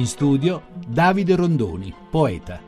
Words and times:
In 0.00 0.06
studio 0.06 0.62
Davide 0.88 1.36
Rondoni, 1.36 1.94
poeta. 2.10 2.58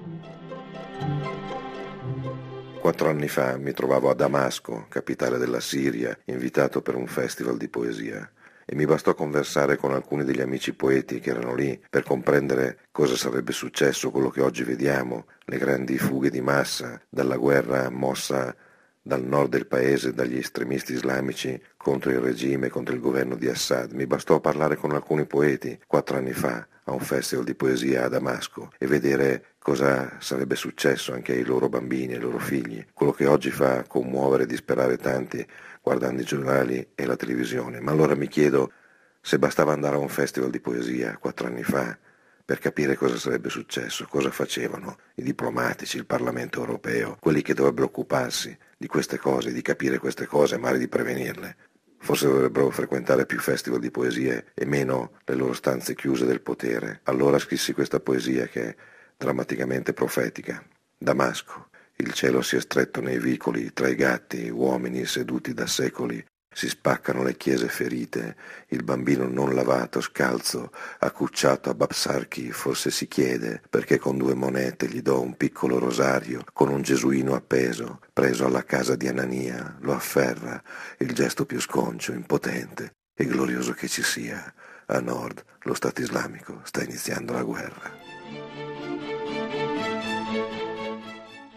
Quattro 2.79 3.09
anni 3.09 3.27
fa 3.27 3.57
mi 3.57 3.73
trovavo 3.73 4.11
a 4.11 4.15
Damasco, 4.15 4.85
capitale 4.91 5.39
della 5.39 5.61
Siria, 5.61 6.15
invitato 6.27 6.83
per 6.83 6.95
un 6.95 7.07
festival 7.07 7.57
di 7.57 7.71
poesia 7.71 8.31
e 8.67 8.75
mi 8.75 8.85
bastò 8.85 9.15
conversare 9.15 9.79
con 9.79 9.95
alcuni 9.95 10.25
degli 10.25 10.43
amici 10.43 10.75
poeti 10.75 11.21
che 11.21 11.31
erano 11.31 11.55
lì 11.55 11.83
per 11.89 12.03
comprendere 12.03 12.81
cosa 12.93 13.17
sarebbe 13.17 13.53
successo, 13.53 14.11
quello 14.11 14.29
che 14.29 14.43
oggi 14.43 14.63
vediamo, 14.63 15.25
le 15.47 15.57
grandi 15.57 15.97
fughe 15.97 16.29
di 16.29 16.43
massa 16.43 17.01
dalla 17.09 17.39
guerra 17.39 17.89
mossa 17.89 18.55
dal 19.03 19.25
nord 19.25 19.51
del 19.51 19.67
paese 19.67 20.15
dagli 20.15 20.37
estremisti 20.37 20.93
islamici 20.93 21.61
contro 21.77 22.11
il 22.13 22.21
regime, 22.21 22.69
contro 22.69 22.95
il 22.95 23.01
governo 23.01 23.35
di 23.35 23.49
Assad. 23.49 23.93
Mi 23.93 24.07
bastò 24.07 24.39
parlare 24.39 24.77
con 24.77 24.93
alcuni 24.93 25.27
poeti 25.27 25.79
quattro 25.87 26.17
anni 26.17 26.33
fa 26.33 26.67
a 26.85 26.93
un 26.93 27.01
festival 27.01 27.45
di 27.45 27.55
poesia 27.55 28.05
a 28.05 28.09
Damasco 28.09 28.71
e 28.79 28.87
vedere 28.87 29.55
cosa 29.59 30.17
sarebbe 30.21 30.55
successo 30.55 31.13
anche 31.13 31.33
ai 31.33 31.45
loro 31.45 31.69
bambini, 31.69 32.15
ai 32.15 32.21
loro 32.21 32.39
figli, 32.39 32.85
quello 32.93 33.13
che 33.13 33.27
oggi 33.27 33.51
fa 33.51 33.85
commuovere 33.85 34.45
e 34.45 34.47
disperare 34.47 34.97
tanti 34.97 35.45
guardando 35.81 36.23
i 36.23 36.25
giornali 36.25 36.91
e 36.95 37.05
la 37.05 37.17
televisione. 37.17 37.81
Ma 37.81 37.91
allora 37.91 38.15
mi 38.15 38.29
chiedo 38.29 38.73
se 39.21 39.39
bastava 39.39 39.73
andare 39.73 39.97
a 39.97 40.01
un 40.01 40.09
festival 40.09 40.51
di 40.51 40.61
poesia 40.61 41.17
quattro 41.19 41.47
anni 41.47 41.63
fa 41.65 41.97
per 42.45 42.59
capire 42.59 42.97
cosa 42.97 43.17
sarebbe 43.17 43.49
successo, 43.49 44.07
cosa 44.11 44.31
facevano 44.31 44.99
i 45.15 45.23
diplomatici, 45.23 45.97
il 45.97 46.07
Parlamento 46.07 46.61
europeo, 46.61 47.17
quelli 47.21 47.41
che 47.41 47.55
dovrebbero 47.55 47.87
occuparsi 47.87 48.57
di 48.83 48.89
queste 48.89 49.17
cose, 49.17 49.53
di 49.53 49.63
capire 49.63 49.99
queste 49.99 50.27
cose, 50.27 50.59
magari 50.59 50.81
di 50.81 50.89
prevenirle. 50.89 51.57
Forse 51.99 52.27
dovrebbero 52.27 52.69
frequentare 52.71 53.27
più 53.27 53.39
festival 53.39 53.79
di 53.79 53.93
poesie 53.93 54.47
e 54.55 54.67
meno 54.67 55.13
le 55.25 55.37
loro 55.37 55.53
stanze 55.53 55.95
chiuse 55.95 56.27
del 56.27 56.41
potere. 56.41 56.99
Allora 57.05 57.39
scrissi 57.39 57.73
questa 57.73 58.01
poesia 58.01 58.49
che 58.49 58.71
è 58.71 58.77
drammaticamente 59.17 59.93
profetica. 59.93 60.61
Damasco. 60.99 61.69
Il 61.97 62.13
cielo 62.13 62.43
si 62.43 62.57
è 62.57 62.61
stretto 62.61 63.01
nei 63.01 63.21
vicoli 63.21 63.73
tra 63.73 63.87
i 63.87 63.95
gatti, 63.95 64.49
uomini 64.49 65.07
seduti 65.07 65.55
da 65.55 65.69
secoli 65.69 66.25
si 66.53 66.69
spaccano 66.69 67.23
le 67.23 67.37
chiese 67.37 67.69
ferite, 67.69 68.37
il 68.69 68.83
bambino 68.85 69.27
non 69.27 69.55
lavato, 69.55 70.01
scalzo, 70.01 70.71
accucciato 70.99 71.71
a 71.71 71.75
Babsarchi, 71.75 72.53
forse 72.53 72.91
si 72.91 73.09
chiede 73.09 73.63
perché 73.69 73.99
con 73.99 74.17
due 74.17 74.35
monete 74.35 74.87
gli 74.89 75.03
do 75.03 75.21
un 75.21 75.37
piccolo 75.37 75.79
rosario, 75.79 76.45
con 76.53 76.69
un 76.69 76.83
gesuino 76.83 77.35
appeso, 77.35 78.01
preso 78.13 78.47
alla 78.47 78.65
casa 78.65 78.97
di 78.97 79.09
Anania, 79.09 79.77
lo 79.81 79.93
afferra, 79.93 80.63
il 80.99 81.13
gesto 81.15 81.47
più 81.47 81.61
sconcio, 81.61 82.13
impotente 82.13 82.97
e 83.15 83.25
glorioso 83.27 83.73
che 83.73 83.89
ci 83.89 84.03
sia. 84.03 84.53
A 84.87 85.01
nord 85.01 85.43
lo 85.63 85.75
Stato 85.75 86.01
islamico 86.03 86.61
sta 86.65 86.83
iniziando 86.83 87.33
la 87.33 87.43
guerra. 87.43 88.72